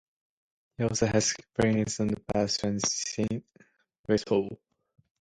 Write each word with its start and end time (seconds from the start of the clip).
He 0.79 0.83
also 0.83 1.05
has 1.05 1.33
experience 1.33 1.99
on 1.99 2.07
the 2.07 2.19
bass, 2.33 2.63
and 2.63 2.81
tin 2.83 3.43
whistle. 4.07 4.59